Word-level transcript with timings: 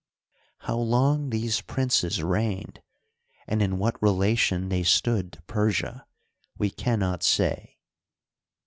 How 0.61 0.77
long 0.77 1.29
these 1.29 1.61
princes 1.61 2.23
reigned, 2.23 2.81
and 3.45 3.61
in 3.61 3.77
what 3.77 4.01
relation 4.01 4.69
they 4.69 4.81
stood 4.81 5.31
to 5.33 5.43
Persia, 5.43 6.07
we 6.57 6.71
can 6.71 6.97
not 6.97 7.21
say. 7.21 7.77